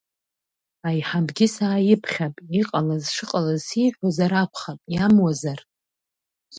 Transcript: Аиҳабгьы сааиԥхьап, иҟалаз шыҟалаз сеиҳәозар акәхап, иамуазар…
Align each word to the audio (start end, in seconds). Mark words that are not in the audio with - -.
Аиҳабгьы 0.87 1.47
сааиԥхьап, 1.55 2.35
иҟалаз 2.59 3.03
шыҟалаз 3.15 3.61
сеиҳәозар 3.67 4.31
акәхап, 4.41 4.79
иамуазар… 4.93 5.59